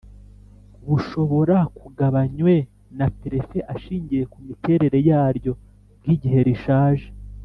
[0.87, 2.53] bushobora kugabanywe
[2.97, 5.51] na prefe ashingiye kumiterere yaryo
[6.01, 7.07] nk' igihe rishaje